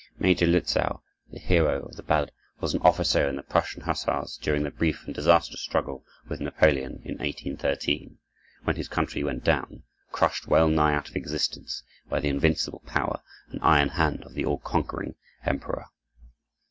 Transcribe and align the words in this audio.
Major 0.17 0.47
Lützow, 0.47 1.01
the 1.31 1.37
hero 1.37 1.85
of 1.85 1.95
the 1.95 2.01
ballad, 2.01 2.31
was 2.59 2.73
an 2.73 2.81
officer 2.81 3.29
in 3.29 3.35
the 3.35 3.43
Prussian 3.43 3.83
Hussars 3.83 4.39
during 4.41 4.63
the 4.63 4.71
brief 4.71 5.05
and 5.05 5.13
disastrous 5.13 5.61
struggle 5.61 6.03
with 6.27 6.41
Napoleon 6.41 7.03
in 7.05 7.19
1813, 7.19 8.17
when 8.63 8.77
his 8.77 8.87
country 8.87 9.23
went 9.23 9.43
down, 9.43 9.83
crushed 10.11 10.47
well 10.47 10.67
nigh 10.69 10.95
out 10.95 11.09
of 11.09 11.15
existence, 11.15 11.83
by 12.09 12.19
the 12.19 12.29
invincible 12.29 12.81
power 12.87 13.21
and 13.49 13.61
iron 13.61 13.89
hand 13.89 14.23
of 14.23 14.33
the 14.33 14.43
all 14.43 14.57
conquering 14.57 15.13
Emperor. 15.45 15.85